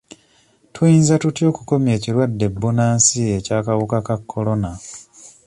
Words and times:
Tuyinza 0.73 1.13
kukomya 1.55 1.91
tutya 1.95 1.95
ekirwadde 1.99 2.45
bbunansi 2.53 3.17
eky'akawuka 3.37 3.97
ka 4.07 4.15
kolona? 4.31 4.71